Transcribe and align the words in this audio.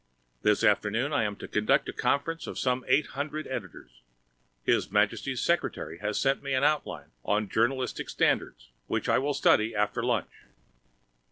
This 0.41 0.63
afternoon 0.63 1.13
I 1.13 1.25
am 1.25 1.35
to 1.35 1.47
conduct 1.47 1.87
a 1.87 1.93
conference 1.93 2.47
of 2.47 2.57
some 2.57 2.83
eight 2.87 3.05
hundred 3.09 3.45
editors! 3.45 4.01
His 4.63 4.89
Majesty's 4.91 5.41
secretary 5.43 5.99
has 5.99 6.19
sent 6.19 6.41
me 6.41 6.55
an 6.55 6.63
outline 6.63 7.11
on 7.23 7.47
Journalistic 7.47 8.09
Standards, 8.09 8.69
which 8.87 9.07
I 9.07 9.17
shall 9.17 9.35
study 9.35 9.75
after 9.75 10.01
lunch. 10.01 10.31